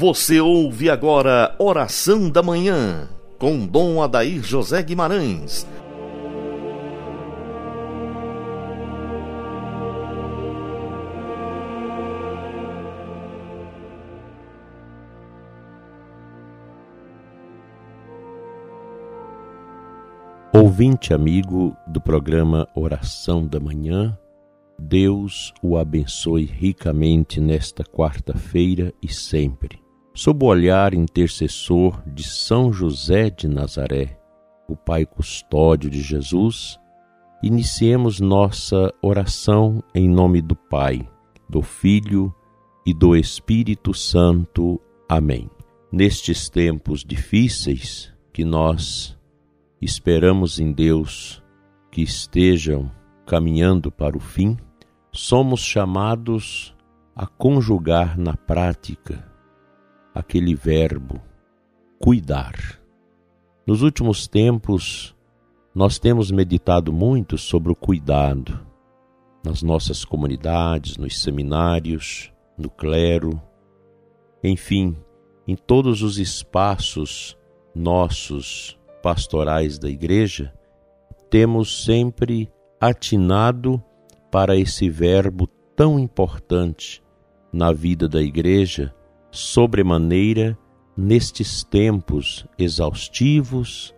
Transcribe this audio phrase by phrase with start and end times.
[0.00, 3.06] Você ouve agora Oração da Manhã,
[3.38, 5.66] com Dom Adair José Guimarães.
[20.50, 24.18] Ouvinte amigo do programa Oração da Manhã,
[24.78, 29.89] Deus o abençoe ricamente nesta quarta-feira e sempre.
[30.12, 34.18] Sob o olhar intercessor de São José de Nazaré,
[34.68, 36.80] o Pai custódio de Jesus,
[37.40, 41.08] iniciemos nossa oração em nome do Pai,
[41.48, 42.34] do Filho
[42.84, 44.80] e do Espírito Santo.
[45.08, 45.48] Amém.
[45.92, 49.16] Nestes tempos difíceis que nós
[49.80, 51.40] esperamos em Deus
[51.90, 52.90] que estejam
[53.24, 54.56] caminhando para o fim,
[55.12, 56.74] somos chamados
[57.14, 59.29] a conjugar na prática
[60.14, 61.20] aquele verbo
[61.98, 62.80] cuidar.
[63.66, 65.14] Nos últimos tempos,
[65.74, 68.66] nós temos meditado muito sobre o cuidado
[69.44, 73.40] nas nossas comunidades, nos seminários, no clero,
[74.42, 74.96] enfim,
[75.46, 77.36] em todos os espaços
[77.74, 80.52] nossos pastorais da igreja,
[81.30, 82.50] temos sempre
[82.80, 83.82] atinado
[84.30, 87.02] para esse verbo tão importante
[87.52, 88.94] na vida da igreja,
[89.30, 90.58] sobremaneira
[90.96, 93.94] nestes tempos exaustivos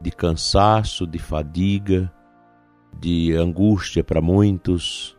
[0.00, 2.12] de cansaço, de fadiga,
[2.98, 5.16] de angústia para muitos,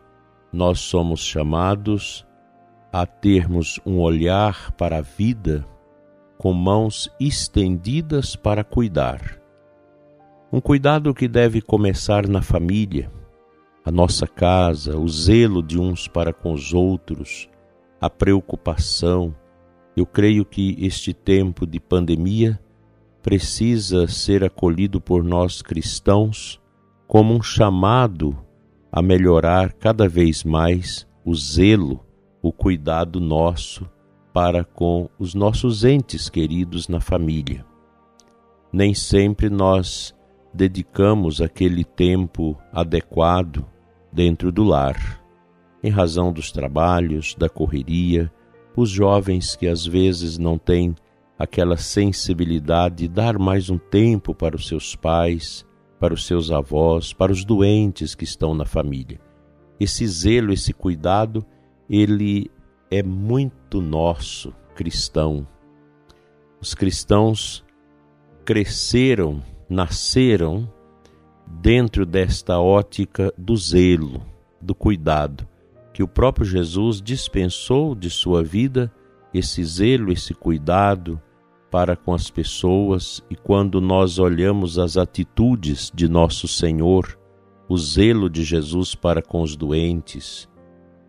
[0.52, 2.26] nós somos chamados
[2.92, 5.66] a termos um olhar para a vida
[6.36, 9.38] com mãos estendidas para cuidar.
[10.52, 13.12] Um cuidado que deve começar na família,
[13.84, 17.48] a nossa casa, o zelo de uns para com os outros,
[18.00, 19.34] a preocupação.
[20.00, 22.58] Eu creio que este tempo de pandemia
[23.22, 26.58] precisa ser acolhido por nós cristãos
[27.06, 28.34] como um chamado
[28.90, 32.02] a melhorar cada vez mais o zelo,
[32.40, 33.86] o cuidado nosso
[34.32, 37.62] para com os nossos entes queridos na família.
[38.72, 40.14] Nem sempre nós
[40.54, 43.66] dedicamos aquele tempo adequado
[44.10, 45.22] dentro do lar,
[45.82, 48.32] em razão dos trabalhos, da correria,
[48.76, 50.94] os jovens que às vezes não têm
[51.38, 55.66] aquela sensibilidade de dar mais um tempo para os seus pais,
[55.98, 59.20] para os seus avós, para os doentes que estão na família.
[59.78, 61.44] Esse zelo, esse cuidado,
[61.88, 62.50] ele
[62.90, 65.46] é muito nosso cristão.
[66.60, 67.64] Os cristãos
[68.44, 70.68] cresceram nasceram
[71.46, 74.20] dentro desta ótica do zelo,
[74.60, 75.46] do cuidado,
[76.00, 78.90] que o próprio Jesus dispensou de sua vida
[79.34, 81.20] esse zelo, esse cuidado
[81.70, 87.18] para com as pessoas, e quando nós olhamos as atitudes de nosso Senhor,
[87.68, 90.48] o zelo de Jesus para com os doentes,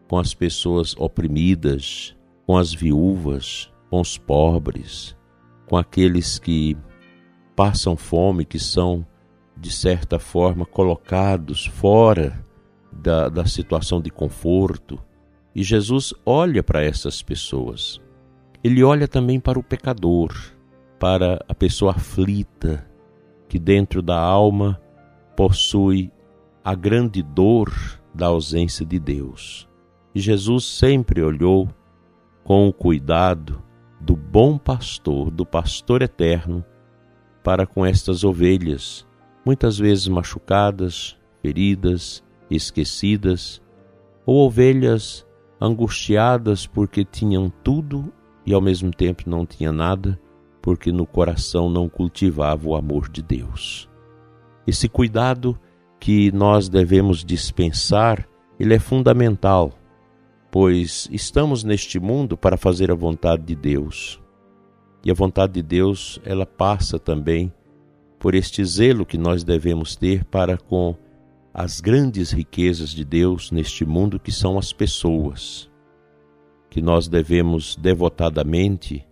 [0.09, 2.13] com as pessoas oprimidas,
[2.45, 5.15] com as viúvas, com os pobres,
[5.67, 6.75] com aqueles que
[7.55, 9.07] passam fome, que são,
[9.57, 12.45] de certa forma, colocados fora
[12.91, 14.99] da, da situação de conforto.
[15.53, 18.01] E Jesus olha para essas pessoas.
[18.63, 20.33] Ele olha também para o pecador,
[20.99, 22.87] para a pessoa aflita,
[23.49, 24.79] que dentro da alma
[25.35, 26.11] possui
[26.63, 27.71] a grande dor
[28.13, 29.67] da ausência de Deus.
[30.13, 31.69] E Jesus sempre olhou
[32.43, 33.61] com o cuidado
[33.99, 36.63] do bom pastor, do pastor eterno,
[37.43, 39.07] para com estas ovelhas,
[39.45, 42.23] muitas vezes machucadas, feridas,
[42.55, 43.61] esquecidas,
[44.25, 45.25] ou ovelhas
[45.59, 48.11] angustiadas porque tinham tudo
[48.45, 50.19] e ao mesmo tempo não tinha nada,
[50.61, 53.89] porque no coração não cultivava o amor de Deus.
[54.65, 55.59] Esse cuidado
[55.99, 58.27] que nós devemos dispensar,
[58.59, 59.71] ele é fundamental,
[60.49, 64.19] pois estamos neste mundo para fazer a vontade de Deus.
[65.03, 67.51] E a vontade de Deus, ela passa também
[68.19, 70.95] por este zelo que nós devemos ter para com
[71.53, 75.69] as grandes riquezas de Deus neste mundo, que são as pessoas,
[76.69, 79.05] que nós devemos devotadamente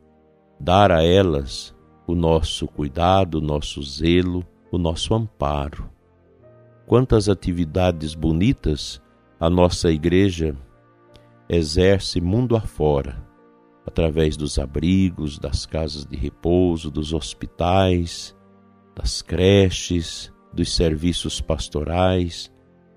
[0.59, 1.75] dar a elas
[2.07, 5.89] o nosso cuidado, o nosso zelo, o nosso amparo.
[6.87, 9.01] Quantas atividades bonitas
[9.39, 10.55] a nossa igreja
[11.47, 13.27] exerce mundo afora
[13.85, 18.35] através dos abrigos, das casas de repouso, dos hospitais,
[18.95, 22.51] das creches, dos serviços pastorais,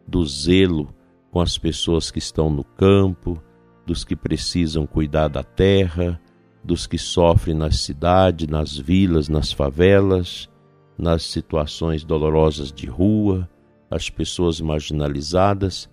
[0.07, 0.95] do zelo
[1.31, 3.43] com as pessoas que estão no campo,
[3.87, 6.21] dos que precisam cuidar da terra,
[6.63, 10.49] dos que sofrem na cidade, nas vilas, nas favelas,
[10.97, 13.49] nas situações dolorosas de rua,
[13.91, 15.91] as pessoas marginalizadas.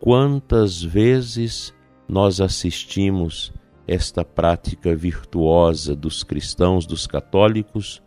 [0.00, 1.74] Quantas vezes
[2.08, 3.52] nós assistimos
[3.86, 8.02] esta prática virtuosa dos cristãos, dos católicos,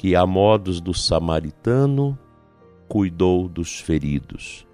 [0.00, 2.18] que, a modos do samaritano,
[2.88, 4.66] cuidou dos feridos,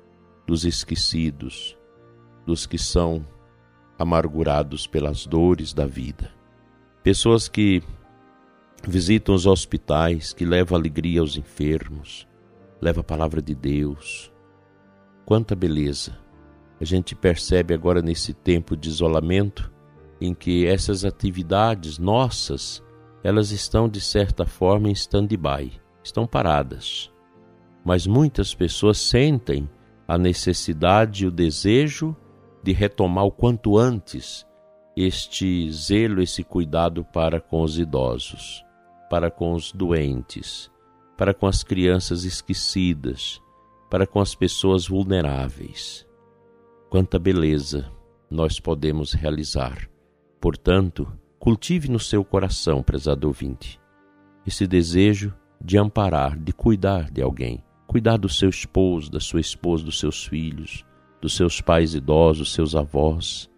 [0.46, 1.76] dos esquecidos,
[2.46, 3.26] dos que são
[3.98, 6.30] amargurados pelas dores da vida.
[7.02, 7.82] Pessoas que
[8.86, 12.24] visitam os hospitais, que levam alegria aos enfermos,
[12.80, 14.32] levam a palavra de Deus.
[15.24, 16.16] Quanta beleza!
[16.80, 19.72] A gente percebe agora nesse tempo de isolamento
[20.20, 22.80] em que essas atividades nossas,
[23.26, 27.12] elas estão de certa forma em stand-by, estão paradas.
[27.84, 29.68] Mas muitas pessoas sentem
[30.06, 32.14] a necessidade e o desejo
[32.62, 34.46] de retomar o quanto antes
[34.96, 38.64] este zelo, esse cuidado para com os idosos,
[39.10, 40.70] para com os doentes,
[41.16, 43.42] para com as crianças esquecidas,
[43.90, 46.06] para com as pessoas vulneráveis.
[46.88, 47.90] Quanta beleza
[48.30, 49.90] nós podemos realizar.
[50.40, 51.08] Portanto,
[51.46, 53.80] cultive no seu coração, prezado ouvinte,
[54.44, 59.84] esse desejo de amparar, de cuidar de alguém, cuidar do seu esposo, da sua esposa,
[59.84, 60.84] dos seus filhos,
[61.20, 63.48] dos seus pais idosos, seus avós.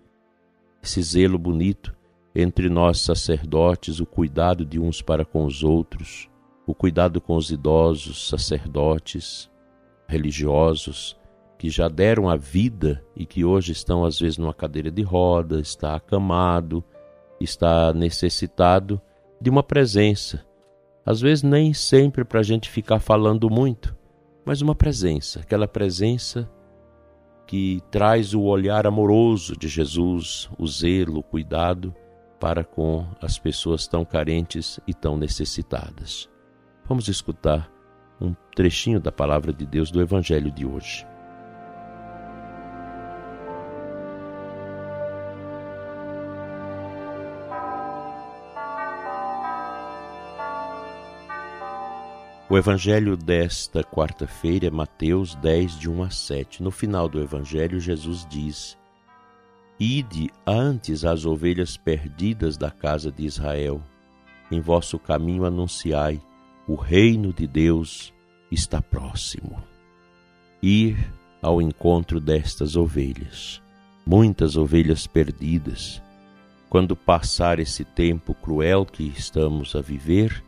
[0.82, 1.96] Esse zelo bonito
[2.34, 6.28] entre nós sacerdotes, o cuidado de uns para com os outros,
[6.66, 9.50] o cuidado com os idosos, sacerdotes,
[10.06, 11.18] religiosos,
[11.56, 15.58] que já deram a vida e que hoje estão às vezes numa cadeira de roda,
[15.58, 16.84] está acamado,
[17.40, 19.00] está necessitado
[19.40, 20.44] de uma presença.
[21.04, 23.96] Às vezes nem sempre para a gente ficar falando muito,
[24.44, 26.50] mas uma presença, aquela presença
[27.46, 31.94] que traz o olhar amoroso de Jesus, o zelo, o cuidado
[32.38, 36.28] para com as pessoas tão carentes e tão necessitadas.
[36.86, 37.70] Vamos escutar
[38.20, 41.06] um trechinho da palavra de Deus do Evangelho de hoje.
[52.50, 56.62] O evangelho desta quarta-feira é Mateus 10, de 1 a 7.
[56.62, 58.78] No final do evangelho, Jesus diz:
[59.78, 63.82] Ide antes às ovelhas perdidas da casa de Israel.
[64.50, 66.22] Em vosso caminho anunciai:
[66.66, 68.14] o reino de Deus
[68.50, 69.62] está próximo.
[70.62, 70.96] Ir
[71.42, 73.62] ao encontro destas ovelhas,
[74.06, 76.02] muitas ovelhas perdidas.
[76.70, 80.42] Quando passar esse tempo cruel que estamos a viver,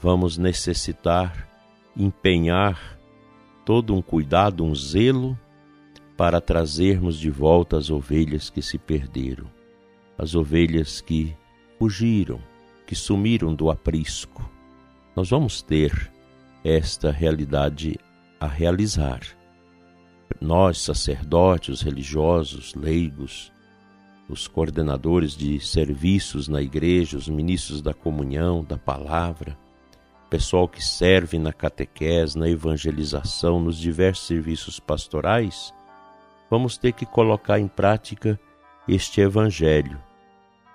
[0.00, 1.48] vamos necessitar
[1.96, 2.98] empenhar
[3.64, 5.38] todo um cuidado, um zelo
[6.16, 9.46] para trazermos de volta as ovelhas que se perderam,
[10.18, 11.36] as ovelhas que
[11.78, 12.40] fugiram,
[12.86, 14.48] que sumiram do aprisco.
[15.16, 16.12] Nós vamos ter
[16.62, 17.98] esta realidade
[18.40, 19.20] a realizar.
[20.40, 23.52] Nós, sacerdotes, religiosos, leigos,
[24.28, 29.56] os coordenadores de serviços na igreja, os ministros da comunhão, da palavra,
[30.34, 35.72] pessoal que serve na catequese, na evangelização, nos diversos serviços pastorais,
[36.50, 38.36] vamos ter que colocar em prática
[38.88, 39.96] este evangelho.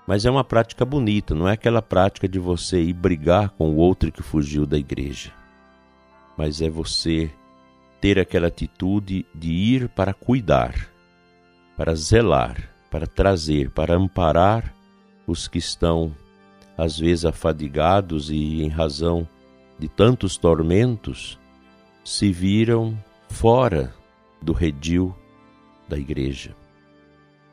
[0.08, 3.75] Mas é uma prática bonita, não é aquela prática de você ir brigar com o
[3.75, 5.34] outro que fugiu da igreja.
[6.38, 7.30] Mas é você
[8.00, 10.88] ter aquela atitude de ir para cuidar,
[11.75, 12.56] para zelar,
[12.89, 14.74] para trazer, para amparar
[15.28, 16.16] os que estão
[16.78, 19.28] às vezes afadigados e em razão
[19.80, 21.40] de tantos tormentos,
[22.04, 22.98] se viram
[23.30, 23.94] fora
[24.42, 25.16] do redil
[25.88, 26.56] da igreja.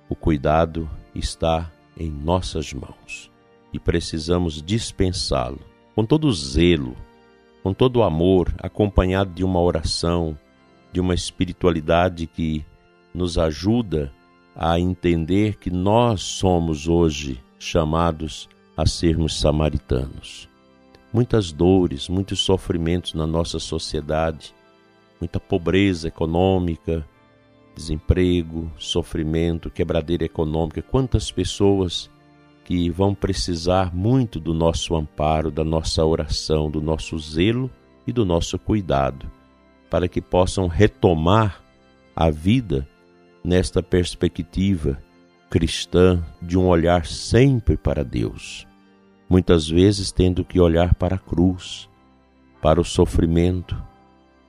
[0.09, 3.31] O cuidado está em nossas mãos
[3.73, 5.61] e precisamos dispensá-lo
[5.95, 6.97] com todo zelo,
[7.63, 10.37] com todo amor, acompanhado de uma oração,
[10.93, 12.65] de uma espiritualidade que
[13.15, 14.13] nos ajuda
[14.55, 20.49] a entender que nós somos hoje chamados a sermos samaritanos
[21.17, 24.55] muitas dores, muitos sofrimentos na nossa sociedade,
[25.19, 27.09] muita pobreza econômica,
[27.75, 30.83] desemprego, sofrimento, quebradeira econômica.
[30.83, 32.11] Quantas pessoas
[32.67, 37.71] que vão precisar muito do nosso amparo, da nossa oração, do nosso zelo
[38.07, 39.27] e do nosso cuidado,
[39.89, 41.65] para que possam retomar
[42.15, 42.87] a vida
[43.43, 45.03] nesta perspectiva
[45.49, 48.67] cristã de um olhar sempre para Deus
[49.29, 51.89] muitas vezes tendo que olhar para a cruz,
[52.61, 53.77] para o sofrimento,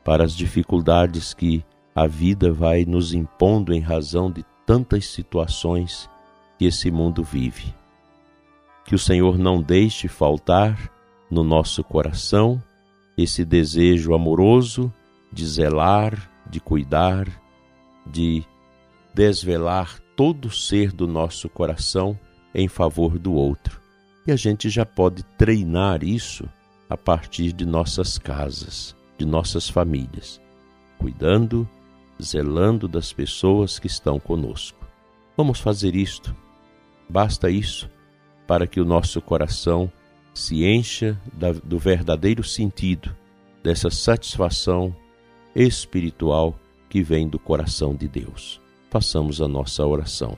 [0.03, 1.63] para as dificuldades que
[1.95, 6.09] a vida vai nos impondo em razão de tantas situações
[6.57, 7.73] que esse mundo vive.
[8.85, 10.91] Que o Senhor não deixe faltar
[11.29, 12.61] no nosso coração
[13.17, 14.93] esse desejo amoroso
[15.31, 17.27] de zelar, de cuidar,
[18.05, 18.43] de
[19.13, 22.17] desvelar todo o ser do nosso coração
[22.53, 23.86] em favor do outro.
[24.27, 26.49] E a gente já pode treinar isso
[26.89, 30.41] a partir de nossas casas, de nossas famílias,
[30.99, 31.67] cuidando,
[32.21, 34.85] zelando das pessoas que estão conosco.
[35.37, 36.35] Vamos fazer isto.
[37.07, 37.89] Basta isso
[38.45, 39.89] para que o nosso coração
[40.33, 41.17] se encha
[41.63, 43.15] do verdadeiro sentido
[43.63, 44.93] dessa satisfação
[45.55, 48.61] espiritual que vem do coração de Deus.
[48.89, 50.37] Façamos a nossa oração.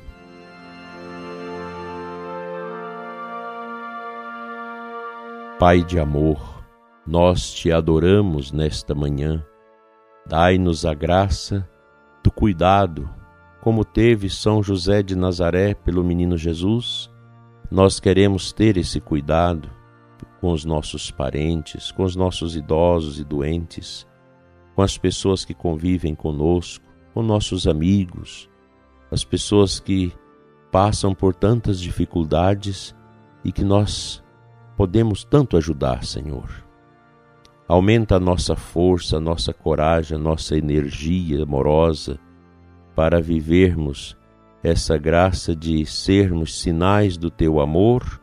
[5.59, 6.63] Pai de amor,
[7.05, 9.45] nós te adoramos nesta manhã.
[10.25, 11.69] Dai-nos a graça
[12.23, 13.09] do cuidado,
[13.59, 17.11] como teve São José de Nazaré pelo menino Jesus.
[17.69, 19.69] Nós queremos ter esse cuidado
[20.39, 24.07] com os nossos parentes, com os nossos idosos e doentes,
[24.77, 28.49] com as pessoas que convivem conosco, com nossos amigos,
[29.11, 30.13] as pessoas que
[30.71, 32.95] passam por tantas dificuldades
[33.43, 34.23] e que nós
[34.79, 36.49] podemos tanto ajudar, Senhor.
[37.67, 42.17] Aumenta a nossa força, a nossa coragem, a nossa energia amorosa
[42.95, 44.17] para vivermos
[44.63, 48.21] essa graça de sermos sinais do teu amor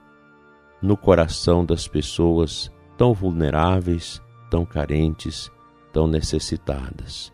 [0.81, 5.53] no coração das pessoas tão vulneráveis, tão carentes,
[5.93, 7.31] tão necessitadas.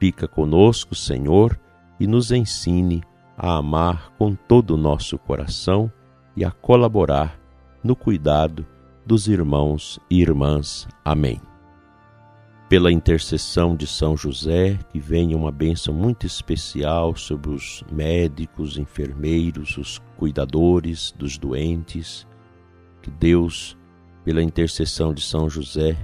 [0.00, 1.56] Fica conosco, Senhor,
[2.00, 3.00] e nos ensine
[3.38, 5.88] a amar com todo o nosso coração
[6.36, 7.45] e a colaborar
[7.86, 8.66] no cuidado
[9.06, 10.88] dos irmãos e irmãs.
[11.04, 11.40] Amém.
[12.68, 19.78] Pela intercessão de São José, que venha uma bênção muito especial sobre os médicos, enfermeiros,
[19.78, 22.26] os cuidadores dos doentes,
[23.00, 23.78] que Deus,
[24.24, 25.96] pela intercessão de São José,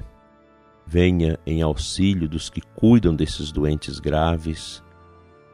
[0.86, 4.84] venha em auxílio dos que cuidam desses doentes graves,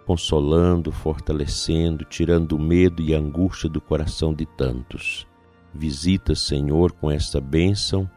[0.04, 5.26] consolando, fortalecendo, tirando o medo e a angústia do coração de tantos.
[5.74, 8.10] Visita, Senhor, com esta bênção,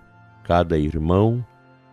[0.44, 1.46] cada irmão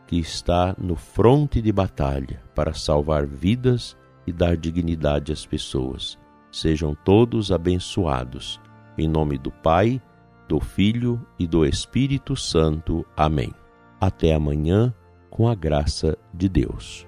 [0.07, 3.97] que está no fronte de batalha para salvar vidas
[4.27, 6.19] e dar dignidade às pessoas.
[6.51, 8.61] Sejam todos abençoados.
[8.97, 10.01] Em nome do Pai,
[10.49, 13.05] do Filho e do Espírito Santo.
[13.17, 13.53] Amém.
[14.01, 14.95] Até amanhã,
[15.31, 17.08] com a graça de Deus.